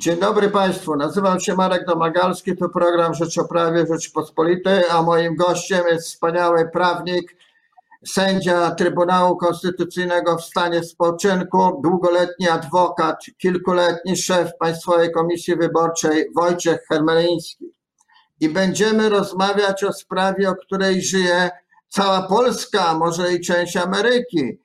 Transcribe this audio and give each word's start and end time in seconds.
Dzień 0.00 0.16
dobry 0.16 0.50
Państwu, 0.50 0.96
nazywam 0.96 1.40
się 1.40 1.54
Marek 1.54 1.86
Domagalski, 1.86 2.56
to 2.56 2.68
program 2.68 3.14
Rzecz 3.14 3.38
o 3.38 3.44
Prawie 3.44 3.86
Rzeczypospolitej, 3.86 4.84
a 4.90 5.02
moim 5.02 5.36
gościem 5.36 5.86
jest 5.88 6.08
wspaniały 6.08 6.68
prawnik, 6.72 7.36
sędzia 8.06 8.70
Trybunału 8.70 9.36
Konstytucyjnego 9.36 10.36
w 10.36 10.44
stanie 10.44 10.82
spoczynku, 10.82 11.80
długoletni 11.82 12.48
adwokat, 12.48 13.24
kilkuletni 13.38 14.16
szef 14.16 14.50
Państwowej 14.58 15.12
Komisji 15.12 15.56
Wyborczej 15.56 16.30
Wojciech 16.36 16.80
Hermeliński. 16.88 17.64
I 18.40 18.48
będziemy 18.48 19.08
rozmawiać 19.08 19.84
o 19.84 19.92
sprawie, 19.92 20.50
o 20.50 20.54
której 20.54 21.02
żyje 21.02 21.50
cała 21.88 22.22
Polska, 22.22 22.94
może 22.94 23.32
i 23.32 23.40
część 23.40 23.76
Ameryki 23.76 24.58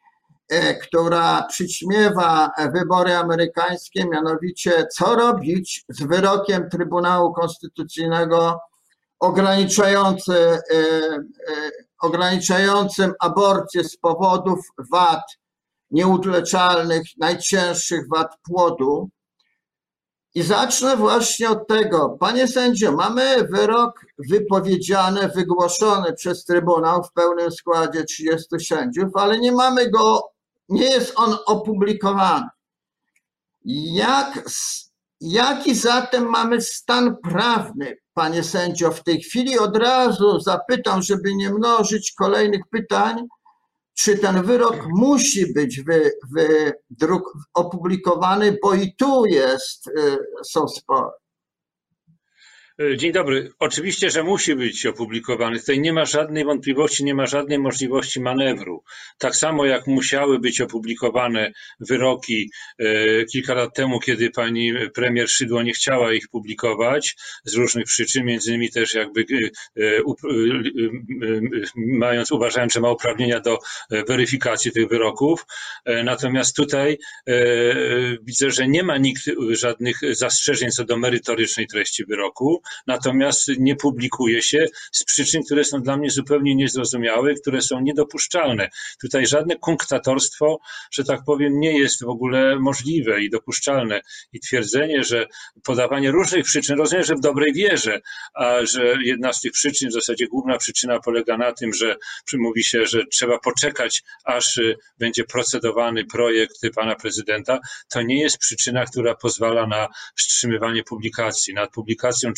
która 0.83 1.45
przyćmiewa 1.49 2.51
wybory 2.73 3.15
amerykańskie, 3.15 4.05
mianowicie 4.05 4.87
co 4.97 5.15
robić 5.15 5.85
z 5.89 6.03
wyrokiem 6.03 6.69
Trybunału 6.69 7.33
Konstytucyjnego 7.33 8.59
ograniczający, 9.23 10.33
e, 10.33 10.59
e, 10.75 11.71
ograniczającym 12.01 13.13
aborcję 13.19 13.83
z 13.83 13.97
powodów 13.97 14.59
wad 14.91 15.23
nieuleczalnych, 15.91 17.03
najcięższych 17.17 18.09
wad 18.09 18.35
płodu. 18.43 19.09
I 20.35 20.41
zacznę 20.43 20.97
właśnie 20.97 21.49
od 21.49 21.67
tego. 21.67 22.17
Panie 22.19 22.47
sędzio, 22.47 22.91
mamy 22.91 23.47
wyrok 23.51 23.99
wypowiedziany, 24.29 25.29
wygłoszony 25.35 26.13
przez 26.13 26.45
Trybunał 26.45 27.03
w 27.03 27.11
pełnym 27.11 27.51
składzie 27.51 28.03
30 28.03 28.59
sędziów, 28.59 29.09
ale 29.15 29.39
nie 29.39 29.51
mamy 29.51 29.91
go 29.91 30.32
nie 30.73 30.85
jest 30.85 31.13
on 31.15 31.37
opublikowany. 31.45 32.47
Jak, 33.65 34.49
jaki 35.21 35.75
zatem 35.75 36.29
mamy 36.29 36.61
stan 36.61 37.15
prawny, 37.23 37.97
panie 38.13 38.43
sędzio, 38.43 38.91
w 38.91 39.03
tej 39.03 39.21
chwili? 39.21 39.59
Od 39.59 39.77
razu 39.77 40.39
zapytam, 40.39 41.01
żeby 41.01 41.35
nie 41.35 41.49
mnożyć 41.49 42.11
kolejnych 42.11 42.61
pytań, 42.69 43.27
czy 43.93 44.17
ten 44.17 44.43
wyrok 44.43 44.87
musi 44.89 45.53
być 45.53 45.81
wy, 45.81 46.11
wy, 46.35 46.73
druk, 46.89 47.33
opublikowany, 47.53 48.57
bo 48.63 48.73
i 48.73 48.95
tu 48.95 49.25
jest, 49.25 49.87
y, 49.87 50.17
są 50.43 50.67
spory. 50.67 51.11
E, 52.79 52.97
dzień 52.97 53.11
dobry. 53.11 53.51
Oczywiście, 53.59 54.09
że 54.09 54.23
musi 54.23 54.55
być 54.55 54.85
opublikowany. 54.85 55.59
Tutaj 55.59 55.79
nie 55.79 55.93
ma 55.93 56.05
żadnej 56.05 56.45
wątpliwości, 56.45 57.03
nie 57.03 57.15
ma 57.15 57.25
żadnej 57.25 57.59
możliwości 57.59 58.19
manewru. 58.19 58.83
Tak 59.17 59.35
samo 59.35 59.65
jak 59.65 59.87
musiały 59.87 60.39
być 60.39 60.61
opublikowane 60.61 61.51
wyroki 61.79 62.51
e, 62.79 63.25
kilka 63.25 63.53
lat 63.53 63.75
temu, 63.75 63.99
kiedy 63.99 64.29
pani 64.29 64.73
premier 64.93 65.29
Szydło 65.29 65.63
nie 65.63 65.73
chciała 65.73 66.13
ich 66.13 66.27
publikować 66.27 67.15
z 67.43 67.55
różnych 67.55 67.85
przyczyn, 67.85 68.25
między 68.25 68.49
innymi 68.49 68.71
też 68.71 68.93
jakby 68.93 69.25
e, 69.77 69.81
mając, 71.75 72.31
uważając, 72.31 72.73
że 72.73 72.79
ma 72.79 72.91
uprawnienia 72.91 73.39
do 73.39 73.59
weryfikacji 74.07 74.71
tych 74.71 74.87
wyroków. 74.87 75.45
Natomiast 76.03 76.55
tutaj 76.55 76.97
widzę, 78.21 78.51
że 78.51 78.67
nie 78.67 78.83
ma 78.83 78.97
nikt 78.97 79.21
żadnych 79.49 79.99
zastrzeżeń 80.11 80.71
co 80.71 80.85
do 80.85 80.97
merytorycznej 80.97 81.67
treści 81.67 82.05
wyroku 82.05 82.62
natomiast 82.87 83.47
nie 83.59 83.75
publikuje 83.75 84.41
się 84.41 84.65
z 84.91 85.03
przyczyn, 85.03 85.43
które 85.43 85.63
są 85.63 85.81
dla 85.81 85.97
mnie 85.97 86.09
zupełnie 86.09 86.55
niezrozumiałe, 86.55 87.33
które 87.33 87.61
są 87.61 87.81
niedopuszczalne. 87.81 88.69
Tutaj 89.01 89.27
żadne 89.27 89.55
kunktatorstwo, 89.55 90.59
że 90.91 91.03
tak 91.03 91.19
powiem, 91.25 91.59
nie 91.59 91.79
jest 91.79 92.03
w 92.03 92.09
ogóle 92.09 92.59
możliwe 92.59 93.21
i 93.21 93.29
dopuszczalne. 93.29 94.01
I 94.33 94.39
twierdzenie, 94.39 95.03
że 95.03 95.27
podawanie 95.63 96.11
różnych 96.11 96.45
przyczyn, 96.45 96.77
rozumiem, 96.77 97.05
że 97.05 97.15
w 97.15 97.19
dobrej 97.19 97.53
wierze, 97.53 98.01
a 98.33 98.65
że 98.65 98.95
jedna 99.03 99.33
z 99.33 99.41
tych 99.41 99.51
przyczyn, 99.51 99.89
w 99.89 99.93
zasadzie 99.93 100.27
główna 100.27 100.57
przyczyna 100.57 100.99
polega 100.99 101.37
na 101.37 101.51
tym, 101.51 101.73
że 101.73 101.95
mówi 102.33 102.63
się, 102.63 102.85
że 102.85 103.05
trzeba 103.05 103.39
poczekać, 103.39 104.03
aż 104.25 104.57
y, 104.57 104.77
będzie 104.99 105.23
procedowany 105.23 106.05
projekt 106.05 106.55
pana 106.75 106.95
prezydenta, 106.95 107.59
to 107.89 108.01
nie 108.01 108.21
jest 108.21 108.37
przyczyna, 108.37 108.85
która 108.85 109.15
pozwala 109.15 109.67
na 109.67 109.87
wstrzymywanie 110.15 110.83
publikacji. 110.83 111.53
Nad 111.53 111.71
publikacją 111.71 112.33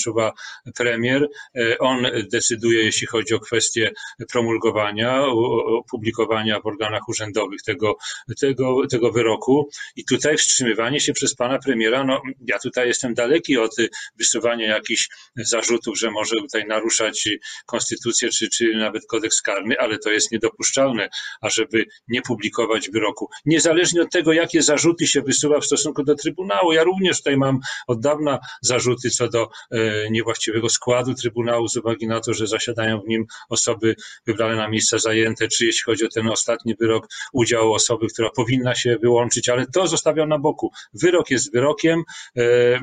premier. 0.76 1.28
E, 1.56 1.78
on 1.80 2.08
decyduje, 2.32 2.84
jeśli 2.84 3.08
chodzi 3.08 3.34
o 3.34 3.40
kwestię 3.40 3.92
promulgowania, 4.32 5.26
opublikowania 5.26 6.60
w 6.60 6.66
organach 6.66 7.10
urzędowych 7.10 7.62
tego, 7.62 7.96
tego, 8.40 8.88
tego 8.88 9.12
wyroku. 9.12 9.70
I 9.96 10.06
tutaj 10.06 10.38
wstrzymywanie 10.38 11.00
się 11.00 11.14
przez 11.14 11.36
pana 11.36 11.60
premiera, 11.60 12.04
no 12.04 12.22
ja 12.48 12.60
tutaj 12.60 12.88
jestem 12.88 13.14
daleki 13.14 13.58
od 13.58 13.76
wysuwania 14.18 14.68
jakichś 14.68 15.10
zarzutów, 15.36 16.00
że 16.00 16.12
może 16.12 16.36
tutaj 16.36 16.66
naruszać 16.66 17.30
konstytucję 17.66 18.30
czy, 18.30 18.50
czy 18.50 18.76
nawet 18.76 19.08
kodeks 19.08 19.42
karny, 19.42 19.76
ale 19.80 19.98
to 19.98 20.12
jest 20.12 20.32
niedopuszczalne, 20.32 21.10
ażeby 21.42 21.86
nie 22.08 22.22
publikować 22.22 22.90
wyroku. 22.90 23.30
Niezależnie 23.46 24.02
od 24.02 24.12
tego, 24.12 24.34
jakie 24.34 24.62
zarzuty 24.62 25.08
się 25.08 25.22
wysuwa 25.22 25.60
w 25.60 25.66
stosunku 25.66 26.04
do 26.04 26.16
Trybunału. 26.16 26.74
Ja 26.74 26.84
również 26.84 27.18
tutaj 27.18 27.38
mam 27.38 27.60
od 27.88 28.00
dawna 28.00 28.40
zarzuty 28.62 29.10
co 29.10 29.30
do 29.30 29.50
e, 29.72 30.05
niewłaściwego 30.12 30.70
składu 30.70 31.14
Trybunału 31.14 31.68
z 31.68 31.78
uwagi 31.78 32.08
na 32.08 32.20
to, 32.20 32.34
że 32.34 32.48
zasiadają 32.48 33.02
w 33.02 33.08
nim 33.08 33.26
osoby 33.50 33.96
wybrane 34.28 34.56
na 34.56 34.68
miejsca 34.68 34.98
zajęte, 34.98 35.48
czy 35.48 35.66
jeśli 35.66 35.82
chodzi 35.82 36.06
o 36.06 36.10
ten 36.10 36.28
ostatni 36.28 36.76
wyrok, 36.80 37.08
udział 37.34 37.74
osoby, 37.74 38.08
która 38.08 38.30
powinna 38.30 38.76
się 38.76 38.98
wyłączyć, 38.98 39.50
ale 39.50 39.66
to 39.66 39.88
zostawiam 39.88 40.30
na 40.30 40.40
boku. 40.40 40.72
Wyrok 40.94 41.32
jest 41.32 41.54
wyrokiem, 41.54 42.04
e, 42.38 42.42
e, 42.42 42.82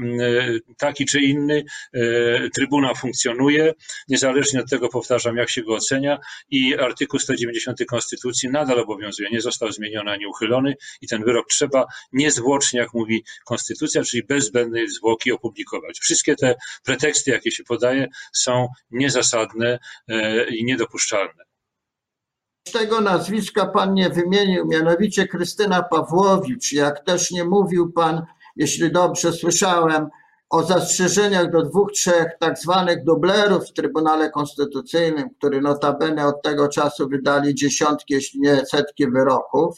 taki 0.79 1.07
czy 1.07 1.21
inny. 1.21 1.65
E, 1.95 2.03
Trybunał 2.51 2.95
funkcjonuje, 2.95 3.75
niezależnie 4.09 4.61
od 4.61 4.71
tego, 4.71 4.89
powtarzam, 4.89 5.37
jak 5.37 5.51
się 5.51 5.63
go 5.63 5.75
ocenia 5.75 6.19
i 6.51 6.75
artykuł 6.75 7.19
190 7.19 7.85
Konstytucji 7.85 8.49
nadal 8.49 8.81
obowiązuje, 8.81 9.31
nie 9.31 9.41
został 9.41 9.73
zmieniony 9.73 10.11
ani 10.11 10.27
uchylony 10.27 10.75
i 11.01 11.07
ten 11.07 11.25
wyrok 11.25 11.47
trzeba 11.49 11.87
niezwłocznie, 12.13 12.81
jak 12.81 12.95
mówi 12.95 13.25
Konstytucja, 13.45 14.03
czyli 14.03 14.23
bez 14.23 14.45
zbędnej 14.45 14.89
zwłoki 14.89 15.33
opublikować. 15.33 15.99
Wszystkie 15.99 16.37
te 16.37 16.55
preteksty 16.85 17.12
teksty, 17.13 17.31
jakie 17.31 17.51
się 17.51 17.65
podaje, 17.65 18.09
są 18.33 18.69
niezasadne 18.91 19.79
e, 20.09 20.45
i 20.49 20.65
niedopuszczalne. 20.65 21.45
Tego 22.73 23.01
nazwiska 23.01 23.67
pan 23.67 23.95
nie 23.95 24.11
wymienił, 24.11 24.67
mianowicie 24.67 25.29
Krystyna 25.29 25.83
Pawłowicz, 25.83 26.73
jak 26.73 27.05
też 27.05 27.31
nie 27.31 27.45
mówił 27.45 27.93
pan, 27.93 28.23
jeśli 28.57 28.93
dobrze 28.93 29.33
słyszałem, 29.33 30.09
o 30.51 30.63
zastrzeżeniach 30.63 31.51
do 31.51 31.63
dwóch, 31.63 31.93
trzech 31.93 32.27
tak 32.41 32.59
zwanych 32.59 33.05
dublerów 33.05 33.69
w 33.69 33.73
Trybunale 33.73 34.31
Konstytucyjnym, 34.31 35.31
który 35.39 35.61
notabene 35.61 36.27
od 36.27 36.43
tego 36.43 36.69
czasu 36.69 37.09
wydali 37.09 37.55
dziesiątki, 37.55 38.15
jeśli 38.15 38.41
nie 38.41 38.67
setki 38.67 39.07
wyroków. 39.11 39.77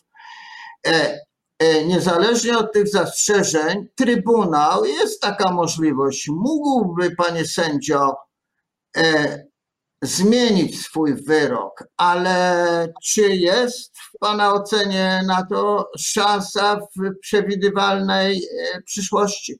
E, 1.58 1.84
niezależnie 1.84 2.58
od 2.58 2.72
tych 2.72 2.88
zastrzeżeń, 2.88 3.88
Trybunał, 3.94 4.84
jest 4.84 5.20
taka 5.20 5.52
możliwość, 5.52 6.28
mógłby, 6.28 7.16
panie 7.16 7.44
sędzio, 7.44 8.16
e, 8.96 9.44
zmienić 10.02 10.80
swój 10.80 11.14
wyrok, 11.14 11.84
ale 11.96 12.88
czy 13.04 13.36
jest 13.36 13.98
w 13.98 14.18
Pana 14.20 14.52
ocenie 14.52 15.20
na 15.26 15.46
to 15.46 15.90
szansa 15.98 16.76
w 16.76 17.18
przewidywalnej 17.20 18.36
e, 18.36 18.82
przyszłości? 18.82 19.58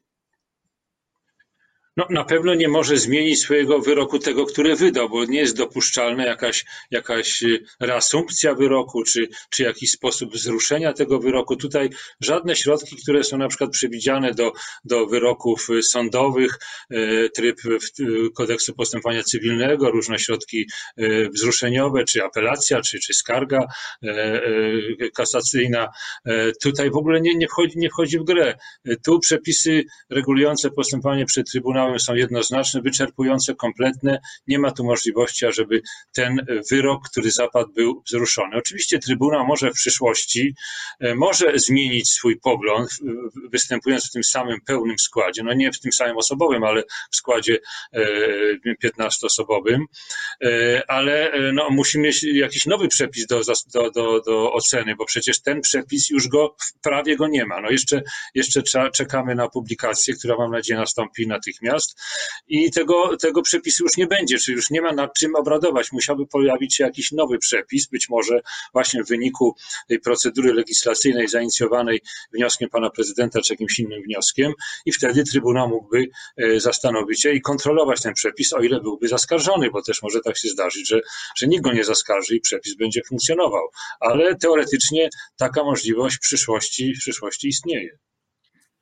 No, 1.97 2.06
na 2.10 2.25
pewno 2.25 2.55
nie 2.55 2.69
może 2.69 2.97
zmienić 2.97 3.41
swojego 3.41 3.78
wyroku 3.78 4.19
tego, 4.19 4.47
który 4.47 4.77
wydał, 4.77 5.09
bo 5.09 5.25
nie 5.25 5.38
jest 5.38 5.56
dopuszczalna 5.56 6.27
jakaś, 6.27 6.65
jakaś 6.91 7.43
y, 7.43 7.65
reasumpcja 7.81 8.55
wyroku, 8.55 9.03
czy, 9.03 9.28
czy 9.50 9.62
jakiś 9.62 9.91
sposób 9.91 10.33
wzruszenia 10.33 10.93
tego 10.93 11.19
wyroku. 11.19 11.56
Tutaj 11.56 11.91
żadne 12.21 12.56
środki, 12.56 12.97
które 13.03 13.25
są 13.25 13.38
na 13.38 13.49
przykład 13.49 13.71
przewidziane 13.71 14.34
do, 14.34 14.53
do 14.84 15.06
wyroków 15.06 15.71
y, 15.71 15.83
sądowych, 15.83 16.59
y, 16.92 17.30
tryb 17.34 17.60
kodeksu 18.34 18.74
postępowania 18.74 19.22
cywilnego, 19.22 19.91
różne 19.91 20.18
środki 20.18 20.66
wzruszeniowe, 21.34 22.04
czy 22.04 22.24
apelacja, 22.24 22.80
czy, 22.80 22.98
czy 22.98 23.15
skarga 23.15 23.66
kasacyjna, 25.15 25.89
tutaj 26.63 26.91
w 26.91 26.97
ogóle 26.97 27.21
nie, 27.21 27.34
nie, 27.34 27.48
wchodzi, 27.48 27.78
nie 27.78 27.91
wchodzi 27.91 28.18
w 28.18 28.24
grę. 28.24 28.54
Tu 29.04 29.21
przepisy 29.21 29.84
regulujące 30.10 30.71
postępowanie 30.71 31.27
przed 31.27 31.51
Trybunałem 31.51 31.84
Są 31.98 32.15
jednoznaczne, 32.15 32.83
wyczerpujące, 32.83 33.54
kompletne. 33.54 34.21
Nie 34.47 34.59
ma 34.59 34.71
tu 34.71 34.84
możliwości, 34.84 35.47
ażeby 35.47 35.83
ten 36.13 36.47
wyrok, 36.71 37.09
który 37.10 37.31
zapadł, 37.31 37.72
był 37.72 38.03
wzruszony. 38.07 38.57
Oczywiście 38.57 38.98
Trybunał 38.98 39.47
może 39.47 39.71
w 39.71 39.75
przyszłości, 39.75 40.54
e, 41.01 41.15
może 41.15 41.59
zmienić 41.59 42.10
swój 42.10 42.41
pogląd, 42.41 42.91
występując 43.53 44.09
w 44.09 44.13
tym 44.13 44.25
samym 44.25 44.60
pełnym 44.66 44.98
składzie. 44.98 45.42
No 45.42 45.54
nie 45.54 45.72
w 45.72 45.81
tym 45.81 45.92
samym 45.92 46.16
osobowym, 46.16 46.65
ale 46.65 46.83
w 47.13 47.16
składzie 47.16 47.59
15-osobowym, 48.84 49.78
e, 50.45 50.83
ale 50.89 51.33
no, 51.53 51.71
musi 51.71 51.98
mieć 51.98 52.22
jakiś 52.22 52.66
nowy 52.66 52.89
przepis 52.89 53.27
do, 53.27 53.41
do, 53.75 53.91
do, 53.91 54.21
do 54.21 54.53
oceny, 54.53 54.97
bo 54.97 55.04
przecież 55.04 55.42
ten 55.42 55.60
przepis 55.60 56.10
już 56.10 56.28
go, 56.28 56.57
prawie 56.83 57.16
go 57.16 57.28
nie 57.28 57.45
ma. 57.45 57.60
No 57.60 57.71
jeszcze, 57.71 58.03
jeszcze 58.34 58.63
czekamy 58.95 59.34
na 59.34 59.48
publikację, 59.48 60.15
która 60.15 60.37
mam 60.37 60.51
nadzieję 60.51 60.80
nastąpi 60.80 61.27
natychmiast 61.27 61.73
i 62.47 62.71
tego, 62.71 63.16
tego 63.16 63.42
przepisu 63.42 63.84
już 63.84 63.97
nie 63.97 64.06
będzie, 64.06 64.38
czy 64.38 64.53
już 64.53 64.71
nie 64.71 64.82
ma 64.82 64.92
nad 64.92 65.15
czym 65.18 65.36
obradować. 65.36 65.92
Musiałby 65.92 66.26
pojawić 66.26 66.76
się 66.76 66.84
jakiś 66.84 67.12
nowy 67.12 67.38
przepis, 67.38 67.86
być 67.86 68.09
może 68.09 68.41
właśnie 68.72 69.04
w 69.04 69.09
wyniku 69.09 69.56
tej 69.88 70.00
procedury 70.00 70.54
legislacyjnej 70.54 71.28
zainicjowanej 71.28 72.00
wnioskiem 72.32 72.68
pana 72.68 72.91
prezydenta 72.91 73.41
czy 73.41 73.53
jakimś 73.53 73.78
innym 73.78 74.03
wnioskiem 74.03 74.53
i 74.86 74.92
wtedy 74.92 75.24
Trybunał 75.24 75.68
mógłby 75.68 76.09
e, 76.36 76.60
zastanowić 76.60 77.22
się 77.22 77.32
i 77.32 77.41
kontrolować 77.41 78.03
ten 78.03 78.15
przepis, 78.15 78.53
o 78.53 78.60
ile 78.60 78.80
byłby 78.80 79.09
zaskarżony, 79.09 79.70
bo 79.70 79.82
też 79.82 80.03
może 80.03 80.20
tak 80.20 80.38
się 80.38 80.48
zdarzyć, 80.48 80.88
że, 80.88 81.00
że 81.36 81.47
nikt 81.47 81.65
go 81.65 81.72
nie 81.72 81.84
zaskarży 81.84 82.36
i 82.36 82.41
przepis 82.41 82.77
będzie 82.77 83.00
funkcjonował. 83.09 83.68
Ale 84.00 84.36
teoretycznie 84.36 85.09
taka 85.36 85.65
możliwość 85.65 86.16
w 86.16 86.20
przyszłości, 86.20 86.94
w 86.94 86.98
przyszłości 86.98 87.48
istnieje. 87.48 87.98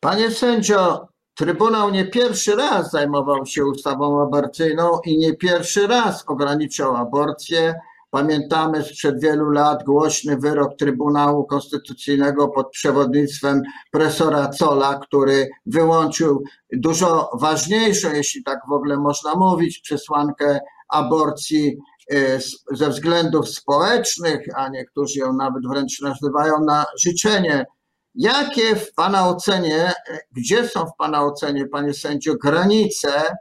Panie 0.01 0.31
sędzio, 0.31 1.09
Trybunał 1.35 1.91
nie 1.91 2.05
pierwszy 2.05 2.57
raz 2.57 2.91
zajmował 2.91 3.47
się 3.47 3.65
ustawą 3.65 4.23
aborcyjną 4.23 5.01
i 5.05 5.19
nie 5.19 5.37
pierwszy 5.37 5.87
raz 5.87 6.25
ograniczał 6.27 6.97
aborcję. 6.97 7.75
Pamiętamy 8.11 8.83
sprzed 8.85 9.21
wielu 9.21 9.51
lat 9.51 9.85
głośny 9.85 10.37
wyrok 10.37 10.77
Trybunału 10.79 11.45
Konstytucyjnego 11.45 12.49
pod 12.49 12.71
przewodnictwem 12.71 13.63
profesora 13.91 14.51
Cola, 14.59 14.99
który 14.99 15.49
wyłączył 15.67 16.43
dużo 16.73 17.31
ważniejszą, 17.41 18.13
jeśli 18.13 18.43
tak 18.43 18.61
w 18.69 18.73
ogóle 18.73 18.97
można 18.97 19.35
mówić, 19.35 19.79
przesłankę 19.79 20.61
aborcji 20.89 21.79
e, 22.11 22.39
ze 22.73 22.89
względów 22.89 23.49
społecznych, 23.49 24.47
a 24.57 24.69
niektórzy 24.69 25.19
ją 25.19 25.33
nawet 25.33 25.63
wręcz 25.69 26.01
nazywają 26.01 26.65
na 26.65 26.85
życzenie 27.01 27.67
Jakie 28.15 28.77
w 28.77 28.95
Pana 28.95 29.29
ocenie, 29.29 29.93
gdzie 30.33 30.69
są 30.69 30.87
w 30.87 30.97
Pana 30.99 31.25
ocenie, 31.25 31.67
Panie 31.67 31.95
sędzio, 31.95 32.35
granice 32.35 33.37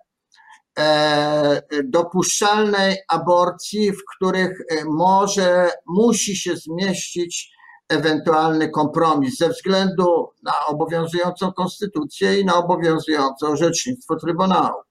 e, 0.79 1.61
dopuszczalnej 1.83 2.97
aborcji, 3.07 3.91
w 3.91 4.01
których 4.15 4.61
e, 4.69 4.85
może, 4.85 5.71
musi 5.87 6.35
się 6.35 6.55
zmieścić 6.55 7.51
ewentualny 7.89 8.69
kompromis 8.69 9.37
ze 9.37 9.49
względu 9.49 10.29
na 10.43 10.53
obowiązującą 10.67 11.51
konstytucję 11.53 12.39
i 12.39 12.45
na 12.45 12.55
obowiązujące 12.55 13.47
orzecznictwo 13.47 14.15
Trybunału? 14.15 14.81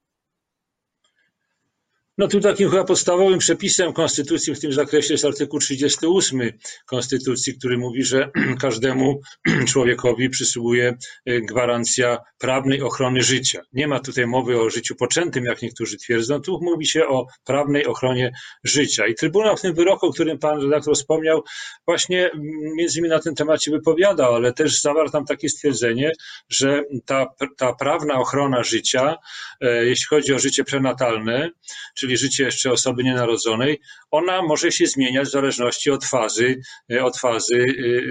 No 2.20 2.28
tu 2.28 2.40
takim 2.40 2.70
chyba 2.70 2.84
podstawowym 2.84 3.38
przepisem 3.38 3.92
Konstytucji 3.92 4.54
w 4.54 4.60
tym 4.60 4.72
zakresie 4.72 5.14
jest 5.14 5.24
artykuł 5.24 5.60
38 5.60 6.40
Konstytucji, 6.86 7.58
który 7.58 7.78
mówi, 7.78 8.04
że 8.04 8.30
każdemu 8.60 9.20
człowiekowi 9.68 10.30
przysługuje 10.30 10.96
e, 11.26 11.40
gwarancja 11.40 12.18
prawnej 12.38 12.82
ochrony 12.82 13.22
życia. 13.22 13.62
Nie 13.72 13.88
ma 13.88 14.00
tutaj 14.00 14.26
mowy 14.26 14.60
o 14.60 14.70
życiu 14.70 14.94
poczętym, 14.94 15.44
jak 15.44 15.62
niektórzy 15.62 15.96
twierdzą, 15.96 16.40
tu 16.40 16.58
mówi 16.62 16.86
się 16.86 17.06
o 17.06 17.26
prawnej 17.44 17.86
ochronie 17.86 18.32
życia. 18.64 19.06
I 19.06 19.14
Trybunał 19.14 19.56
w 19.56 19.60
tym 19.60 19.74
wyroku, 19.74 20.06
o 20.06 20.12
którym 20.12 20.38
pan 20.38 20.62
redaktor 20.62 20.94
wspomniał, 20.94 21.42
właśnie 21.86 22.30
między 22.76 22.98
innymi 22.98 23.10
na 23.14 23.20
tym 23.20 23.34
temacie 23.34 23.70
wypowiadał, 23.70 24.34
ale 24.34 24.52
też 24.52 24.80
zawarł 24.80 25.10
tam 25.10 25.24
takie 25.24 25.48
stwierdzenie, 25.48 26.12
że 26.48 26.82
ta, 27.06 27.26
ta 27.56 27.74
prawna 27.74 28.14
ochrona 28.14 28.62
życia, 28.62 29.16
e, 29.60 29.86
jeśli 29.86 30.06
chodzi 30.06 30.34
o 30.34 30.38
życie 30.38 30.64
prenatalne, 30.64 31.50
czyli 31.94 32.09
czyli 32.10 32.18
życie 32.18 32.44
jeszcze 32.44 32.72
osoby 32.72 33.04
nienarodzonej, 33.04 33.80
ona 34.10 34.42
może 34.42 34.72
się 34.72 34.86
zmieniać 34.86 35.28
w 35.28 35.30
zależności 35.30 35.90
od 35.90 36.04
fazy, 36.04 36.60
e, 36.92 37.04
od 37.04 37.18
fazy 37.18 37.56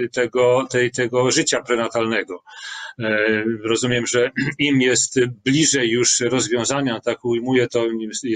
e, 0.04 0.08
tego, 0.08 0.66
tej, 0.70 0.90
tego 0.90 1.30
życia 1.30 1.62
prenatalnego. 1.62 2.42
E, 2.98 3.44
rozumiem, 3.64 4.06
że 4.06 4.30
im 4.58 4.80
jest 4.80 5.20
bliżej 5.44 5.90
już 5.90 6.20
rozwiązania, 6.20 7.00
tak 7.00 7.24
ujmuję 7.24 7.68
to 7.68 7.86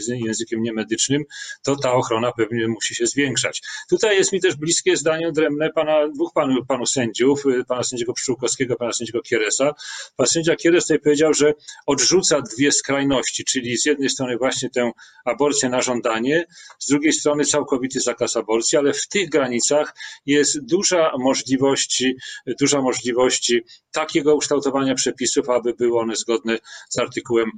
językiem 0.09 0.63
niemedycznym, 0.63 1.25
to 1.63 1.77
ta 1.77 1.93
ochrona 1.93 2.33
pewnie 2.33 2.69
musi 2.69 2.95
się 2.95 3.07
zwiększać. 3.07 3.63
Tutaj 3.91 4.17
jest 4.17 4.33
mi 4.33 4.41
też 4.41 4.57
bliskie 4.57 4.97
zdanie 4.97 5.29
odrębne 5.29 5.71
pana, 5.71 6.09
dwóch 6.09 6.33
panu, 6.35 6.65
panu 6.67 6.87
sędziów, 6.87 7.43
pana 7.69 7.83
sędziego 7.83 8.13
Pszczółkowskiego, 8.13 8.77
pana 8.77 8.93
sędziego 8.93 9.23
Kieresa. 9.23 9.75
Pan 10.17 10.27
sędzia 10.27 10.57
Kieres 10.57 10.85
tutaj 10.85 11.01
powiedział, 11.01 11.35
że 11.35 11.53
odrzuca 11.87 12.41
dwie 12.41 12.73
skrajności, 12.73 13.45
czyli 13.45 13.79
z 13.79 13.87
jednej 13.87 14.09
strony 14.09 14.37
właśnie 14.37 14.71
tę 14.71 14.91
aborcję 15.25 15.44
na 15.69 15.83
żądanie, 15.83 16.45
z 16.79 16.87
drugiej 16.87 17.13
strony 17.13 17.45
całkowity 17.45 18.01
zakaz 18.01 18.37
aborcji, 18.37 18.79
ale 18.79 18.93
w 18.93 19.09
tych 19.09 19.29
granicach 19.29 19.95
jest 20.27 20.67
duża 20.67 21.13
możliwość, 21.19 22.05
duża 22.61 22.83
możliwość 22.83 23.53
takiego 23.93 24.35
ukształtowania 24.35 24.95
przepisów, 24.95 25.51
aby 25.51 25.75
były 25.75 25.99
one 25.99 26.17
zgodne 26.17 26.59
z 26.89 26.99
artykułem 26.99 27.51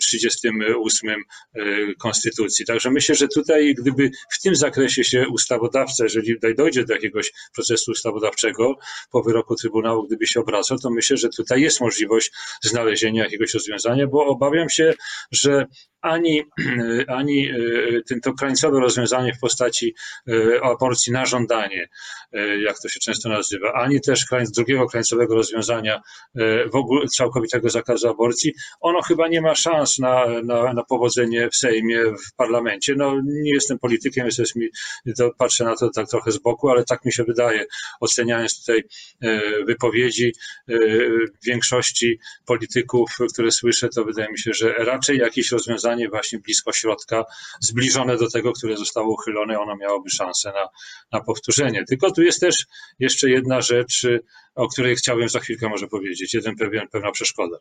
38 0.00 1.10
e, 1.10 1.14
e, 1.60 1.94
Konstytucji. 1.98 2.66
Także 2.66 2.90
myślę, 2.90 3.14
że 3.14 3.28
tutaj, 3.28 3.74
gdyby 3.74 4.10
w 4.32 4.42
tym 4.42 4.56
zakresie 4.56 5.04
się 5.04 5.28
ustawodawca, 5.28 6.04
jeżeli 6.04 6.34
dojdzie 6.56 6.84
do 6.84 6.94
jakiegoś 6.94 7.32
procesu 7.54 7.90
ustawodawczego 7.90 8.74
po 9.10 9.22
wyroku 9.22 9.56
Trybunału, 9.56 10.06
gdyby 10.06 10.26
się 10.26 10.40
obracał, 10.40 10.78
to 10.78 10.90
myślę, 10.90 11.16
że 11.16 11.28
tutaj 11.28 11.60
jest 11.60 11.80
możliwość 11.80 12.30
znalezienia 12.62 13.24
jakiegoś 13.24 13.54
rozwiązania, 13.54 14.06
bo 14.06 14.26
obawiam 14.26 14.70
się, 14.70 14.94
że 15.32 15.66
ani, 16.04 16.42
ani 17.18 17.23
e, 17.32 18.02
ten, 18.08 18.20
to 18.20 18.32
krańcowe 18.32 18.80
rozwiązanie 18.80 19.34
w 19.34 19.38
postaci 19.40 19.94
aborcji 20.62 21.12
na 21.12 21.26
żądanie, 21.26 21.88
jak 22.66 22.80
to 22.82 22.88
się 22.88 23.00
często 23.00 23.28
nazywa, 23.28 23.72
ani 23.72 24.00
też 24.00 24.24
drugiego 24.54 24.86
krańcowego 24.86 25.34
rozwiązania 25.34 26.02
w 26.72 26.76
ogóle 26.76 27.06
całkowitego 27.06 27.70
zakazu 27.70 28.08
aborcji, 28.08 28.52
ono 28.80 29.02
chyba 29.02 29.28
nie 29.28 29.40
ma 29.40 29.54
szans 29.54 29.98
na, 29.98 30.26
na, 30.44 30.72
na 30.72 30.84
powodzenie 30.84 31.50
w 31.50 31.56
Sejmie, 31.56 32.02
w 32.04 32.34
parlamencie. 32.36 32.94
No, 32.96 33.14
nie 33.24 33.54
jestem 33.54 33.78
politykiem, 33.78 34.26
jest 34.26 34.56
mi, 34.56 34.68
to 35.16 35.30
patrzę 35.38 35.64
na 35.64 35.76
to 35.76 35.90
tak 35.90 36.08
trochę 36.08 36.30
z 36.32 36.38
boku, 36.38 36.68
ale 36.68 36.84
tak 36.84 37.04
mi 37.04 37.12
się 37.12 37.24
wydaje, 37.24 37.66
oceniając 38.00 38.60
tutaj 38.60 38.84
wypowiedzi 39.66 40.32
większości 41.46 42.18
polityków, 42.46 43.10
które 43.32 43.50
słyszę, 43.50 43.88
to 43.88 44.04
wydaje 44.04 44.32
mi 44.32 44.38
się, 44.38 44.52
że 44.52 44.72
raczej 44.72 45.18
jakieś 45.18 45.52
rozwiązanie 45.52 46.08
właśnie 46.08 46.38
blisko 46.38 46.72
środka, 46.72 47.13
zbliżone 47.60 48.16
do 48.16 48.30
tego, 48.30 48.52
które 48.52 48.76
zostało 48.76 49.12
uchylone, 49.12 49.60
ono 49.60 49.76
miałoby 49.76 50.10
szansę 50.10 50.52
na, 50.52 50.68
na 51.12 51.24
powtórzenie. 51.24 51.84
Tylko 51.84 52.10
tu 52.10 52.22
jest 52.22 52.40
też 52.40 52.66
jeszcze 52.98 53.30
jedna 53.30 53.60
rzecz, 53.60 54.06
o 54.54 54.68
której 54.68 54.96
chciałbym 54.96 55.28
za 55.28 55.40
chwilkę 55.40 55.68
może 55.68 55.86
powiedzieć. 55.86 56.34
Jeden 56.34 56.56
pewien, 56.56 56.88
pewna 56.88 57.12
przeszkoda. 57.12 57.56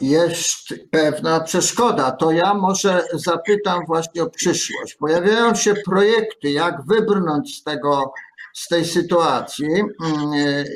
Jest 0.00 0.74
pewna 0.90 1.40
przeszkoda. 1.40 2.10
To 2.10 2.30
ja 2.30 2.54
może 2.54 3.04
zapytam 3.12 3.86
właśnie 3.86 4.22
o 4.22 4.30
przyszłość. 4.30 4.94
Pojawiają 4.94 5.54
się 5.54 5.74
projekty, 5.74 6.50
jak 6.50 6.86
wybrnąć 6.86 7.56
z 7.56 7.62
tego, 7.62 8.12
z 8.54 8.68
tej 8.68 8.84
sytuacji. 8.84 9.68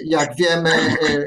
Jak 0.05 0.37
wiemy, 0.37 0.71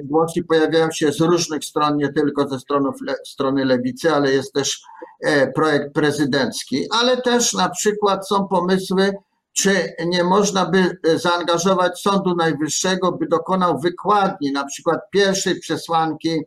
głosy 0.04 0.44
pojawiają 0.44 0.92
się 0.92 1.12
z 1.12 1.20
różnych 1.20 1.65
stron, 1.65 1.98
nie 1.98 2.13
tylko 2.13 2.48
ze 2.48 2.60
strony, 2.60 2.89
strony 3.25 3.65
lewicy, 3.65 4.12
ale 4.12 4.32
jest 4.32 4.54
też 4.54 4.82
e, 5.22 5.51
projekt 5.51 5.94
prezydencki, 5.94 6.88
ale 6.92 7.22
też 7.22 7.54
na 7.54 7.70
przykład 7.70 8.27
są 8.27 8.48
pomysły 8.48 9.13
czy 9.56 9.94
nie 10.06 10.24
można 10.24 10.65
by 10.65 10.98
e, 11.08 11.20
zaangażować 11.20 12.01
Sądu 12.01 12.36
Najwyższego, 12.36 13.12
by 13.12 13.27
dokonał 13.27 13.80
wykładni 13.80 14.51
na 14.51 14.65
przykład 14.65 15.00
pierwszej 15.12 15.60
przesłanki 15.60 16.39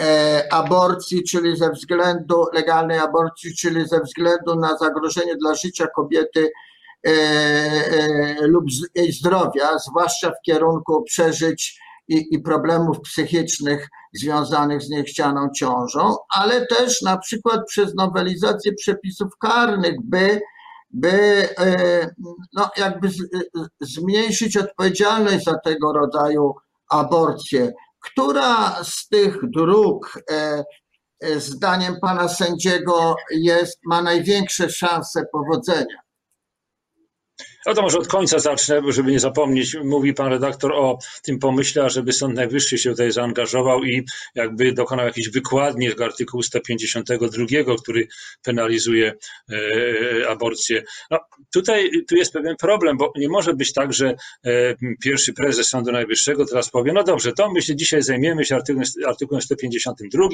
e, 0.00 0.46
aborcji, 0.52 1.22
czyli 1.24 1.56
ze 1.56 1.70
względu 1.70 2.46
legalnej 2.52 2.98
aborcji, 2.98 3.56
czyli 3.56 3.88
ze 3.88 4.00
względu 4.00 4.56
na 4.56 4.76
zagrożenie 4.76 5.36
dla 5.36 5.54
życia 5.54 5.86
kobiety 5.86 6.44
e, 6.44 6.50
lub 8.40 8.64
jej 8.94 9.12
zdrowia, 9.12 9.78
zwłaszcza 9.78 10.30
w 10.30 10.42
kierunku 10.46 11.02
przeżyć 11.02 11.80
i, 12.08 12.26
i 12.30 12.40
problemów 12.40 13.00
psychicznych 13.00 13.88
związanych 14.12 14.82
z 14.82 14.90
niechcianą 14.90 15.48
ciążą, 15.56 16.16
ale 16.28 16.66
też 16.66 17.02
na 17.02 17.18
przykład 17.18 17.60
przez 17.66 17.94
nowelizację 17.94 18.72
przepisów 18.72 19.36
karnych, 19.38 19.94
by 20.04 20.40
by 20.92 21.48
e, 21.58 22.10
no, 22.52 22.70
jakby 22.76 23.08
zmniejszyć 23.80 24.56
odpowiedzialność 24.56 25.44
za 25.44 25.58
tego 25.58 25.92
rodzaju 25.92 26.54
aborcje. 26.90 27.72
Która 28.00 28.84
z 28.84 29.08
tych 29.08 29.50
dróg 29.50 30.18
e, 30.30 30.64
zdaniem 31.36 31.96
pana 32.00 32.28
sędziego 32.28 33.14
jest, 33.30 33.78
ma 33.86 34.02
największe 34.02 34.70
szanse 34.70 35.24
powodzenia? 35.32 36.01
No 37.66 37.74
to 37.74 37.82
może 37.82 37.98
od 37.98 38.08
końca 38.08 38.38
zacznę, 38.38 38.82
żeby 38.88 39.10
nie 39.10 39.20
zapomnieć. 39.20 39.76
Mówi 39.84 40.14
pan 40.14 40.28
redaktor 40.28 40.72
o 40.72 40.98
tym 41.22 41.38
pomyśle, 41.38 41.90
żeby 41.90 42.12
Sąd 42.12 42.34
Najwyższy 42.34 42.78
się 42.78 42.90
tutaj 42.90 43.12
zaangażował 43.12 43.84
i 43.84 44.04
jakby 44.34 44.72
dokonał 44.72 45.06
jakiejś 45.06 45.30
wykładni 45.30 45.88
artykułu 46.02 46.42
152, 46.42 47.46
który 47.82 48.08
penalizuje 48.42 49.14
e, 49.52 50.28
aborcję. 50.28 50.82
No, 51.10 51.18
tutaj 51.52 51.90
tu 52.08 52.16
jest 52.16 52.32
pewien 52.32 52.56
problem, 52.56 52.96
bo 52.96 53.12
nie 53.16 53.28
może 53.28 53.54
być 53.54 53.72
tak, 53.72 53.92
że 53.92 54.14
e, 54.44 54.74
pierwszy 55.02 55.32
prezes 55.32 55.68
Sądu 55.68 55.92
Najwyższego 55.92 56.46
teraz 56.46 56.70
powie, 56.70 56.92
no 56.92 57.04
dobrze, 57.04 57.32
to 57.32 57.52
my 57.52 57.62
się 57.62 57.76
dzisiaj 57.76 58.02
zajmiemy 58.02 58.44
się 58.44 58.54
artykułem, 58.54 58.88
artykułem 59.06 59.42
152, 59.42 60.28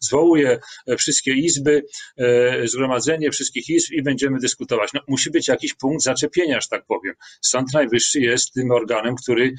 zwołuje 0.00 0.58
wszystkie 0.98 1.32
izby, 1.32 1.82
e, 2.18 2.68
zgromadzenie 2.68 3.30
wszystkich 3.30 3.68
izb 3.70 3.92
i 3.92 4.02
będziemy 4.02 4.38
dyskutować. 4.38 4.90
No, 4.94 5.00
musi 5.08 5.30
być 5.30 5.48
jakiś 5.48 5.74
punkt 5.74 6.02
zaczepienia, 6.02 6.60
tak 6.78 6.86
powiem. 6.86 7.14
Sąd 7.40 7.74
Najwyższy 7.74 8.20
jest 8.20 8.52
tym 8.52 8.70
organem, 8.70 9.14
który 9.22 9.54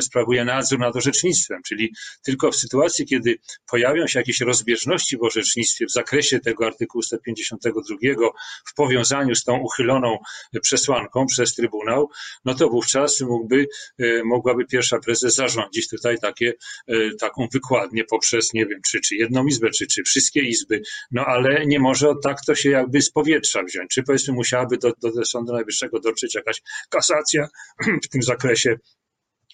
sprawuje 0.00 0.44
nadzór 0.44 0.78
nad 0.78 0.96
orzecznictwem, 0.96 1.62
czyli 1.66 1.92
tylko 2.24 2.50
w 2.50 2.56
sytuacji, 2.56 3.06
kiedy 3.06 3.38
pojawią 3.70 4.06
się 4.06 4.18
jakieś 4.18 4.40
rozbieżności 4.40 5.16
w 5.16 5.22
orzecznictwie 5.22 5.86
w 5.86 5.92
zakresie 5.92 6.40
tego 6.40 6.66
artykułu 6.66 7.02
152 7.02 7.96
w 8.66 8.74
powiązaniu 8.74 9.34
z 9.34 9.44
tą 9.44 9.58
uchyloną 9.58 10.18
przesłanką 10.62 11.26
przez 11.26 11.54
Trybunał, 11.54 12.10
no 12.44 12.54
to 12.54 12.68
wówczas 12.68 13.20
mógłby, 13.20 13.66
e, 13.98 14.24
mogłaby 14.24 14.64
pierwsza 14.66 14.98
prezes 14.98 15.34
zarządzić 15.34 15.88
tutaj 15.88 16.18
takie, 16.18 16.52
e, 16.88 16.94
taką 17.20 17.48
wykładnię 17.52 18.04
poprzez, 18.04 18.52
nie 18.52 18.66
wiem, 18.66 18.80
czy, 18.90 19.00
czy 19.00 19.14
jedną 19.14 19.46
izbę, 19.46 19.70
czy, 19.70 19.86
czy 19.86 20.02
wszystkie 20.02 20.40
izby, 20.40 20.82
no 21.10 21.24
ale 21.24 21.66
nie 21.66 21.80
może 21.80 22.12
tak 22.22 22.36
to 22.46 22.54
się 22.54 22.70
jakby 22.70 23.02
z 23.02 23.10
powietrza 23.10 23.62
wziąć. 23.62 23.90
Czy 23.90 24.02
powiedzmy 24.02 24.34
musiałaby 24.34 24.78
do, 24.78 24.92
do 25.02 25.24
Sądu 25.24 25.52
Najwyższego 25.52 26.00
dotrzeć 26.00 26.27
jakaś 26.34 26.62
kasacja 26.90 27.48
w 28.04 28.08
tym 28.08 28.22
zakresie 28.22 28.76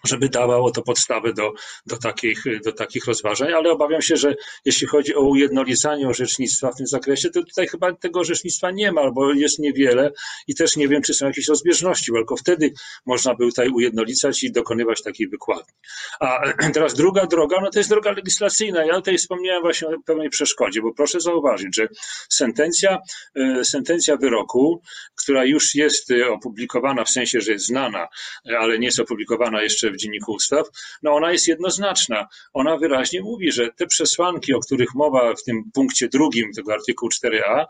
żeby 0.07 0.29
dawało 0.29 0.71
to 0.71 0.83
podstawę 0.83 1.33
do, 1.33 1.53
do, 1.87 1.97
takich, 1.97 2.45
do 2.65 2.73
takich 2.73 3.05
rozważań, 3.07 3.53
ale 3.53 3.71
obawiam 3.71 4.03
się, 4.03 4.17
że 4.17 4.35
jeśli 4.65 4.87
chodzi 4.87 5.15
o 5.15 5.21
ujednolicanie 5.21 6.09
orzecznictwa 6.09 6.73
w 6.73 6.77
tym 6.77 6.87
zakresie, 6.87 7.31
to 7.31 7.43
tutaj 7.43 7.67
chyba 7.67 7.93
tego 7.93 8.21
orzecznictwa 8.21 8.71
nie 8.71 8.93
ma, 8.93 9.01
albo 9.01 9.33
jest 9.33 9.59
niewiele 9.59 10.13
i 10.47 10.55
też 10.55 10.77
nie 10.77 10.89
wiem, 10.89 11.03
czy 11.03 11.15
są 11.15 11.27
jakieś 11.27 11.49
rozbieżności, 11.49 12.13
bo 12.13 12.19
tylko 12.19 12.37
wtedy 12.37 12.73
można 13.07 13.35
by 13.35 13.47
tutaj 13.47 13.69
ujednolicać 13.69 14.43
i 14.43 14.53
dokonywać 14.53 15.03
takiej 15.03 15.29
wykładni. 15.29 15.75
A 16.21 16.41
teraz 16.75 16.95
druga 16.95 17.27
droga, 17.27 17.61
no 17.61 17.71
to 17.71 17.79
jest 17.79 17.91
droga 17.91 18.13
legislacyjna. 18.13 18.85
Ja 18.85 18.95
tutaj 18.95 19.19
wspomniałem 19.19 19.63
właśnie 19.63 19.89
o 19.89 19.91
pewnej 20.07 20.31
przeszkodzie, 20.31 20.83
bo 20.83 20.95
proszę 20.95 21.21
zauważyć, 21.21 21.77
że 21.77 21.89
sentencja, 22.29 22.99
e, 23.37 23.65
sentencja 23.65 24.17
wyroku, 24.17 24.83
która 25.15 25.45
już 25.45 25.75
jest 25.75 26.11
e, 26.11 26.29
opublikowana 26.29 27.05
w 27.05 27.11
sensie, 27.11 27.41
że 27.41 27.53
jest 27.53 27.67
znana, 27.67 28.09
e, 28.51 28.59
ale 28.59 28.79
nie 28.79 28.87
jest 28.87 29.01
opublikowana 29.01 29.63
jeszcze 29.63 29.91
w 29.95 29.97
Dzienniku 29.97 30.33
Ustaw, 30.33 30.67
no 31.03 31.13
ona 31.13 31.33
jest 31.33 31.49
jednoznaczna. 31.49 32.29
Ona 32.53 32.77
wyraźnie 32.77 33.21
mówi, 33.23 33.53
że 33.53 33.69
te 33.77 33.87
przesłanki, 33.87 34.55
o 34.55 34.61
których 34.61 34.95
mowa 34.95 35.35
w 35.35 35.43
tym 35.43 35.71
punkcie 35.75 36.09
drugim 36.09 36.53
tego 36.53 36.73
artykułu 36.73 37.11
4a, 37.11 37.65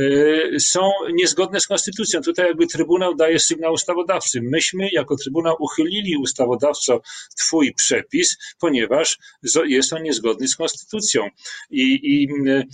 y, 0.00 0.56
są 0.60 0.90
niezgodne 1.12 1.60
z 1.60 1.66
konstytucją. 1.66 2.20
Tutaj 2.20 2.46
jakby 2.46 2.66
Trybunał 2.66 3.14
daje 3.14 3.38
sygnał 3.38 3.72
ustawodawcy. 3.72 4.40
Myśmy 4.42 4.88
jako 4.92 5.16
Trybunał 5.16 5.56
uchylili 5.60 6.16
ustawodawco 6.16 7.00
twój 7.38 7.74
przepis, 7.74 8.36
ponieważ 8.60 9.18
jest 9.66 9.92
on 9.92 10.02
niezgodny 10.02 10.48
z 10.48 10.56
konstytucją. 10.56 11.28
I, 11.70 12.00
i 12.02 12.28
y, 12.48 12.66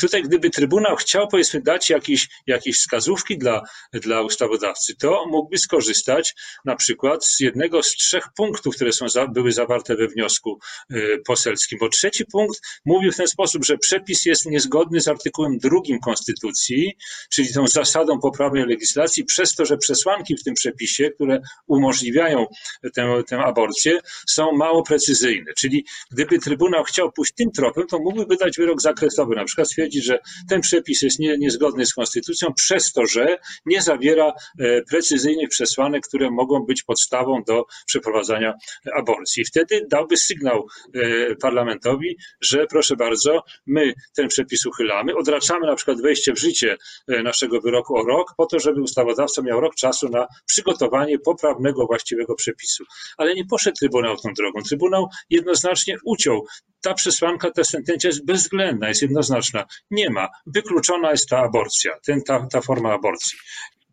tutaj 0.00 0.22
gdyby 0.22 0.50
Trybunał 0.50 0.96
chciał 0.96 1.28
powiedzmy 1.28 1.60
dać 1.60 1.90
jakieś, 1.90 2.28
jakieś 2.46 2.76
wskazówki 2.76 3.38
dla, 3.38 3.62
dla 3.92 4.22
ustawodawcy, 4.22 4.96
to 4.96 5.26
mógłby 5.26 5.58
skorzystać 5.58 6.34
na 6.64 6.76
przykład 6.76 7.26
z 7.26 7.40
jednego 7.40 7.82
z 7.82 7.86
trzech 7.86 8.24
punktów, 8.36 8.74
które 8.76 8.92
są 8.92 9.08
za, 9.08 9.26
były 9.26 9.52
zawarte 9.52 9.96
we 9.96 10.08
wniosku 10.08 10.58
y, 10.92 11.22
poselskim, 11.26 11.78
bo 11.78 11.88
trzeci 11.88 12.24
punkt 12.24 12.60
mówił 12.84 13.12
w 13.12 13.16
ten 13.16 13.28
sposób, 13.28 13.64
że 13.64 13.78
przepis 13.78 14.24
jest 14.24 14.46
niezgodny 14.46 15.00
z 15.00 15.08
artykułem 15.08 15.58
drugim 15.58 16.00
Konstytucji, 16.00 16.96
czyli 17.30 17.52
tą 17.52 17.66
zasadą 17.66 18.20
poprawnej 18.20 18.66
legislacji, 18.66 19.24
przez 19.24 19.54
to, 19.54 19.64
że 19.64 19.76
przesłanki 19.76 20.36
w 20.36 20.44
tym 20.44 20.54
przepisie, 20.54 21.10
które 21.10 21.40
umożliwiają 21.66 22.46
tę, 22.94 23.22
tę 23.28 23.38
aborcję, 23.38 24.00
są 24.28 24.52
mało 24.52 24.82
precyzyjne. 24.82 25.52
Czyli 25.58 25.84
gdyby 26.10 26.38
Trybunał 26.38 26.84
chciał 26.84 27.12
pójść 27.12 27.32
tym 27.32 27.50
tropem, 27.50 27.86
to 27.86 27.98
mógłby 27.98 28.26
wydać 28.26 28.56
wyrok 28.56 28.80
zakresowy 28.80 29.13
zakresowy 29.14 29.36
na 29.36 29.44
przykład 29.44 29.68
stwierdzić, 29.68 30.04
że 30.04 30.18
ten 30.48 30.60
przepis 30.60 31.02
jest 31.02 31.18
nie, 31.18 31.38
niezgodny 31.38 31.86
z 31.86 31.94
konstytucją 31.94 32.54
przez 32.54 32.92
to, 32.92 33.06
że 33.06 33.38
nie 33.66 33.82
zawiera 33.82 34.32
e, 34.58 34.82
precyzyjnych 34.82 35.48
przesłanek, 35.48 36.06
które 36.08 36.30
mogą 36.30 36.60
być 36.60 36.82
podstawą 36.82 37.42
do 37.46 37.64
przeprowadzania 37.86 38.54
aborcji. 38.96 39.44
Wtedy 39.44 39.86
dałby 39.90 40.16
sygnał 40.16 40.66
e, 40.94 41.34
parlamentowi, 41.36 42.16
że 42.40 42.66
proszę 42.66 42.96
bardzo, 42.96 43.42
my 43.66 43.94
ten 44.16 44.28
przepis 44.28 44.66
uchylamy, 44.66 45.16
odraczamy 45.16 45.66
na 45.66 45.74
przykład 45.76 46.02
wejście 46.02 46.32
w 46.32 46.38
życie 46.38 46.76
e, 47.08 47.22
naszego 47.22 47.60
wyroku 47.60 47.96
o 47.96 48.04
rok, 48.04 48.34
po 48.36 48.46
to, 48.46 48.60
żeby 48.60 48.82
ustawodawca 48.82 49.42
miał 49.42 49.60
rok 49.60 49.74
czasu 49.74 50.08
na 50.08 50.26
przygotowanie 50.46 51.18
poprawnego, 51.18 51.86
właściwego 51.86 52.34
przepisu. 52.34 52.84
Ale 53.16 53.34
nie 53.34 53.44
poszedł 53.44 53.76
Trybunał 53.80 54.16
tą 54.16 54.32
drogą. 54.32 54.62
Trybunał 54.62 55.08
jednoznacznie 55.30 55.96
uciął 56.04 56.46
ta 56.84 56.94
przesłanka, 56.94 57.50
ta 57.50 57.64
sentencja 57.64 58.08
jest 58.08 58.24
bezwzględna, 58.24 58.88
jest 58.88 59.02
jednoznaczna. 59.02 59.64
Nie 59.90 60.10
ma. 60.10 60.28
Wykluczona 60.46 61.10
jest 61.10 61.28
ta 61.28 61.38
aborcja, 61.38 61.92
ten, 62.06 62.22
ta, 62.22 62.46
ta 62.52 62.60
forma 62.60 62.92
aborcji. 62.94 63.38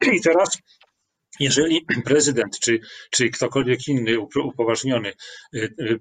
I 0.17 0.21
teraz 0.21 0.57
jeżeli 1.41 1.86
prezydent 2.05 2.60
czy, 2.60 2.79
czy 3.12 3.29
ktokolwiek 3.29 3.88
inny 3.88 4.19
upoważniony 4.43 5.13
y, 5.55 5.74
y, 5.79 6.00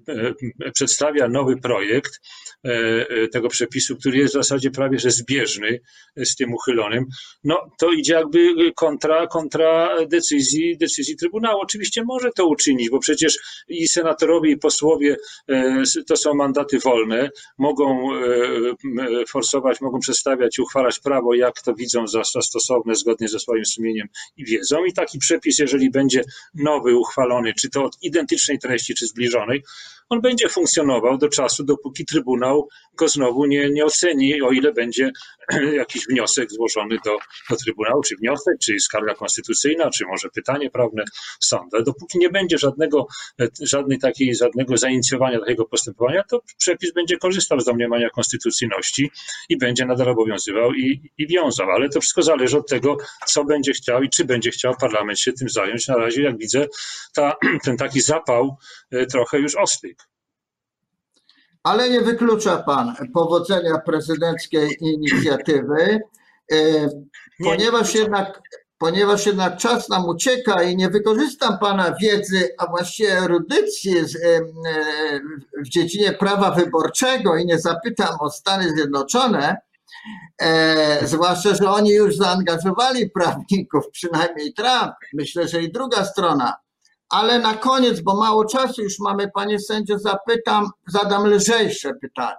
y, 0.67 0.71
przedstawia 0.71 1.27
nowy 1.27 1.57
projekt 1.57 2.21
tego 3.31 3.49
przepisu, 3.49 3.95
który 3.95 4.17
jest 4.17 4.33
w 4.33 4.37
zasadzie 4.37 4.71
prawie 4.71 4.99
że 4.99 5.11
zbieżny 5.11 5.79
z 6.17 6.35
tym 6.35 6.53
uchylonym, 6.53 7.05
no 7.43 7.71
to 7.79 7.91
idzie 7.91 8.13
jakby 8.13 8.71
kontra, 8.75 9.27
kontra 9.27 9.89
decyzji, 10.05 10.77
decyzji 10.77 11.15
Trybunału. 11.15 11.61
Oczywiście 11.61 12.03
może 12.03 12.29
to 12.35 12.47
uczynić, 12.47 12.89
bo 12.89 12.99
przecież 12.99 13.63
i 13.67 13.87
senatorowie, 13.87 14.51
i 14.51 14.57
posłowie 14.57 15.15
to 16.07 16.17
są 16.17 16.33
mandaty 16.33 16.79
wolne, 16.79 17.29
mogą 17.57 18.09
forsować, 19.27 19.81
mogą 19.81 19.99
przedstawiać, 19.99 20.59
uchwalać 20.59 20.99
prawo, 20.99 21.33
jak 21.33 21.61
to 21.61 21.73
widzą 21.73 22.07
za 22.07 22.23
stosowne, 22.23 22.95
zgodnie 22.95 23.27
ze 23.27 23.39
swoim 23.39 23.65
sumieniem 23.65 24.07
i 24.37 24.45
wiedzą. 24.45 24.85
I 24.85 24.93
taki 24.93 25.19
przepis, 25.31 25.59
jeżeli 25.59 25.91
będzie 25.91 26.23
nowy, 26.53 26.95
uchwalony, 26.95 27.53
czy 27.53 27.69
to 27.69 27.83
od 27.83 27.97
identycznej 28.01 28.59
treści, 28.59 28.95
czy 28.95 29.07
zbliżonej, 29.07 29.63
on 30.09 30.21
będzie 30.21 30.49
funkcjonował 30.49 31.17
do 31.17 31.29
czasu, 31.29 31.63
dopóki 31.63 32.05
Trybunał 32.05 32.67
go 32.97 33.07
znowu 33.07 33.45
nie, 33.45 33.69
nie 33.69 33.85
oceni, 33.85 34.41
o 34.41 34.51
ile 34.51 34.73
będzie 34.73 35.11
jakiś 35.83 36.07
wniosek 36.07 36.51
złożony 36.51 36.97
do, 37.05 37.17
do 37.49 37.55
Trybunału, 37.55 38.01
czy 38.01 38.15
wniosek, 38.15 38.55
czy 38.63 38.79
skarga 38.79 39.15
konstytucyjna, 39.15 39.89
czy 39.89 40.05
może 40.05 40.29
pytanie 40.29 40.69
prawne 40.69 41.03
sądu. 41.39 41.83
Dopóki 41.83 42.17
nie 42.19 42.29
będzie 42.29 42.57
żadnego, 42.57 43.07
żadnej 43.61 43.99
takiej, 43.99 44.35
żadnego 44.35 44.77
zainicjowania 44.77 45.39
takiego 45.39 45.65
postępowania, 45.65 46.23
to 46.23 46.41
przepis 46.57 46.93
będzie 46.93 47.17
korzystał 47.17 47.59
z 47.59 47.65
domniemania 47.65 48.09
konstytucyjności 48.09 49.11
i 49.49 49.57
będzie 49.57 49.85
nadal 49.85 50.09
obowiązywał 50.09 50.73
i, 50.73 51.11
i 51.17 51.27
wiązał. 51.27 51.69
Ale 51.69 51.89
to 51.89 52.01
wszystko 52.01 52.21
zależy 52.21 52.57
od 52.57 52.69
tego, 52.69 52.97
co 53.25 53.45
będzie 53.45 53.73
chciał 53.73 54.03
i 54.03 54.09
czy 54.09 54.25
będzie 54.25 54.51
chciał 54.51 54.75
parlament 54.79 55.19
się 55.19 55.33
tym 55.33 55.49
zająć. 55.49 55.87
Na 55.87 55.97
razie, 55.97 56.23
jak 56.23 56.37
widzę, 56.37 56.67
ta, 57.13 57.35
ten 57.65 57.77
taki 57.77 58.01
zapał 58.01 58.57
e, 58.91 59.05
trochę 59.05 59.39
już 59.39 59.55
ostygł. 59.55 60.10
Ale 61.63 61.89
nie 61.89 62.01
wyklucza 62.01 62.57
pan 62.57 62.95
powodzenia 63.13 63.77
prezydenckiej 63.77 64.77
inicjatywy, 64.81 65.99
e, 66.51 66.89
ponieważ 67.43 67.95
jednak, 67.95 68.41
ponieważ 68.77 69.25
jednak 69.25 69.57
czas 69.57 69.89
nam 69.89 70.05
ucieka 70.05 70.63
i 70.63 70.75
nie 70.75 70.89
wykorzystam 70.89 71.59
pana 71.59 71.95
wiedzy, 72.01 72.49
a 72.57 72.67
właściwie 72.67 73.17
erudycji 73.17 73.97
e, 73.97 74.03
w 75.57 75.69
dziedzinie 75.69 76.13
prawa 76.13 76.51
wyborczego 76.51 77.37
i 77.37 77.45
nie 77.45 77.59
zapytam 77.59 78.15
o 78.19 78.29
Stany 78.29 78.69
Zjednoczone, 78.69 79.57
E, 80.41 81.07
zwłaszcza, 81.07 81.55
że 81.55 81.69
oni 81.69 81.89
już 81.89 82.15
zaangażowali 82.15 83.09
prawników, 83.09 83.89
przynajmniej 83.91 84.53
Trump. 84.53 84.93
Myślę, 85.13 85.47
że 85.47 85.63
i 85.63 85.71
druga 85.71 86.05
strona. 86.05 86.55
Ale 87.11 87.39
na 87.39 87.53
koniec, 87.53 87.99
bo 87.99 88.15
mało 88.15 88.45
czasu 88.45 88.81
już 88.81 88.99
mamy, 88.99 89.31
panie 89.33 89.59
sędzio, 89.59 89.99
zapytam, 89.99 90.69
zadam 90.87 91.27
lżejsze 91.27 91.93
pytanie. 91.93 92.35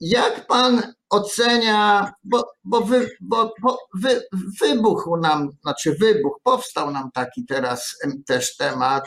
Jak 0.00 0.46
pan 0.46 0.82
ocenia, 1.10 2.12
bo, 2.24 2.52
bo, 2.64 2.80
wy, 2.80 3.10
bo, 3.20 3.54
bo 3.62 3.78
wy, 3.94 4.22
wybuchł 4.60 5.16
nam, 5.16 5.50
znaczy 5.62 5.96
wybuch, 6.00 6.40
powstał 6.42 6.90
nam 6.90 7.10
taki 7.12 7.46
teraz 7.46 7.96
też 8.26 8.56
temat. 8.56 9.04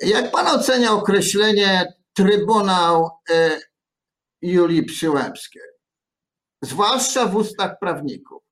Jak 0.00 0.30
pan 0.30 0.46
ocenia 0.46 0.92
określenie 0.92 1.94
Trybunał 2.14 3.10
e, 3.30 3.60
Julii 4.42 4.82
Przyłębskiej, 4.82 5.62
zwłaszcza 6.62 7.26
w 7.26 7.36
ustach 7.36 7.78
prawników. 7.80 8.42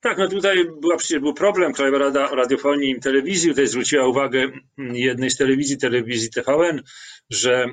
Tak, 0.00 0.18
no 0.18 0.28
tutaj 0.28 0.66
była 0.80 0.96
przecież 0.96 1.18
był 1.18 1.34
problem. 1.34 1.72
Krajowa 1.72 1.98
Rada 1.98 2.26
Radiofonii 2.26 2.90
i 2.90 3.00
Telewizji 3.00 3.50
tutaj 3.50 3.66
zwróciła 3.66 4.06
uwagę 4.06 4.50
jednej 4.78 5.30
z 5.30 5.36
telewizji, 5.36 5.78
telewizji 5.78 6.30
TVN, 6.30 6.82
że 7.30 7.66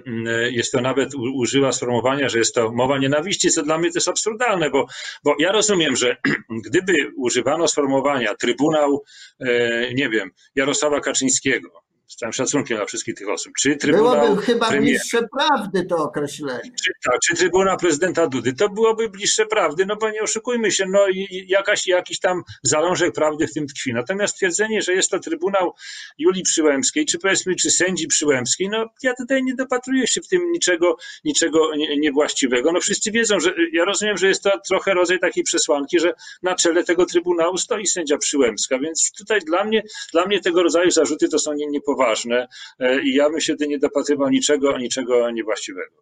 jest 0.51 0.71
to 0.71 0.81
nawet 0.81 1.15
użyła 1.15 1.71
sformułowania, 1.71 2.29
że 2.29 2.39
jest 2.39 2.55
to 2.55 2.71
mowa 2.71 2.97
nienawiści, 2.97 3.51
co 3.51 3.63
dla 3.63 3.77
mnie 3.77 3.91
to 3.91 3.97
jest 3.97 4.07
absurdalne, 4.07 4.69
bo, 4.69 4.85
bo 5.23 5.35
ja 5.39 5.51
rozumiem, 5.51 5.95
że 5.95 6.17
gdyby 6.65 6.93
używano 7.17 7.67
sformułowania 7.67 8.35
Trybunał, 8.35 9.03
e, 9.39 9.93
nie 9.93 10.09
wiem, 10.09 10.31
Jarosława 10.55 10.99
Kaczyńskiego, 10.99 11.86
z 12.07 12.15
całym 12.15 12.33
szacunkiem 12.33 12.77
dla 12.77 12.85
wszystkich 12.85 13.15
tych 13.15 13.29
osób. 13.29 13.53
Czy 13.61 13.75
Trybunał 13.75 14.21
Byłoby 14.25 14.41
chyba 14.41 14.67
premiera, 14.67 14.99
bliższe 14.99 15.27
prawdy 15.37 15.85
to 15.85 15.97
określenie. 15.97 16.71
czy, 16.83 16.91
tak, 17.11 17.19
czy 17.27 17.35
Trybunał 17.35 17.77
Prezydenta 17.77 18.27
Dudy, 18.27 18.53
to 18.53 18.69
byłoby 18.69 19.09
bliższe 19.09 19.45
prawdy, 19.45 19.85
no 19.85 19.95
bo 19.95 20.09
nie 20.09 20.21
oszukujmy 20.21 20.71
się, 20.71 20.85
no 20.89 20.99
jakaś, 21.47 21.87
jakiś 21.87 22.19
tam 22.19 22.41
zalążek 22.63 23.13
prawdy 23.13 23.47
w 23.47 23.53
tym 23.53 23.67
tkwi. 23.67 23.93
Natomiast 23.93 24.35
twierdzenie, 24.35 24.81
że 24.81 24.93
jest 24.93 25.09
to 25.11 25.19
Trybunał 25.19 25.73
Julii 26.17 26.43
Przyłębskiej, 26.43 27.05
czy 27.05 27.19
powiedzmy, 27.19 27.55
czy 27.55 27.71
sędzi 27.71 28.07
Przyłębskiej, 28.07 28.69
no 28.69 28.85
ja 29.03 29.13
tutaj 29.13 29.43
nie 29.43 29.55
dopatruję 29.55 30.07
się 30.07 30.21
w 30.21 30.27
tym 30.27 30.51
niczego, 30.51 30.97
niczego 31.25 31.75
nie- 31.75 31.97
niewłaściwego. 31.97 32.71
No 32.71 32.79
wszyscy 32.79 33.11
wiedzą, 33.11 33.39
że 33.39 33.53
ja 33.73 33.85
rozumiem, 33.85 34.17
że 34.17 34.27
jest 34.27 34.43
to 34.43 34.51
trochę 34.67 34.93
rodzaj 34.93 35.19
takiej 35.19 35.43
przesłanki, 35.43 35.99
że 35.99 36.13
na 36.43 36.55
czele 36.55 36.83
tego 36.83 37.05
Trybunału 37.05 37.57
stoi 37.57 37.87
sędzia 37.87 38.17
Przyłębska, 38.17 38.79
więc 38.79 39.11
tutaj 39.17 39.39
dla 39.41 39.63
mnie, 39.63 39.83
dla 40.13 40.25
mnie 40.25 40.39
tego 40.41 40.63
rodzaju 40.63 40.91
zarzuty 40.91 41.29
to 41.29 41.39
są 41.39 41.53
nie, 41.53 41.67
niepoważne 41.97 42.47
e, 42.79 43.01
i 43.01 43.15
ja 43.15 43.29
bym 43.29 43.41
się 43.41 43.53
tutaj 43.53 43.67
nie 43.67 43.79
dopatrywał 43.79 44.29
niczego, 44.29 44.77
niczego 44.77 45.31
niewłaściwego. 45.31 45.95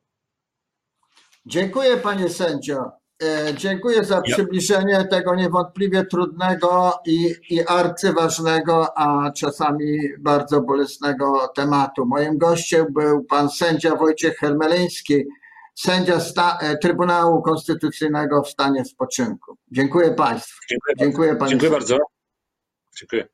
Dziękuję 1.45 1.97
panie 1.97 2.29
sędzio. 2.29 2.91
E, 3.23 3.53
Dziękuję 3.57 4.03
za 4.05 4.15
Ja- 4.15 4.21
przybliżenie 4.21 5.05
tego 5.11 5.35
niewątpliwie 5.35 6.05
trudnego 6.05 6.93
i, 7.05 7.35
i 7.49 7.65
arcyważnego, 7.67 8.97
a 8.97 9.31
czasami 9.31 9.97
bardzo 10.19 10.61
bolesnego 10.61 11.47
tematu. 11.55 12.05
Moim 12.05 12.37
gościem 12.37 12.85
był 12.89 13.23
pan 13.23 13.49
sędzia 13.49 13.95
Wojciech 13.95 14.37
Hermeliński, 14.37 15.23
sędzia 15.75 16.19
sta- 16.19 16.57
e, 16.61 16.77
Trybunału 16.77 17.41
Konstytucyjnego 17.41 18.41
w 18.43 18.49
stanie 18.49 18.85
spoczynku. 18.85 19.57
Dziękuję 19.71 20.11
państwu. 20.13 20.59
Dziękuję, 20.69 20.95
Dziękuję 20.99 21.35
panie 21.35 21.49
Dziękuję 21.51 21.71
bardzo. 21.71 21.97
Dziękuję. 22.99 23.27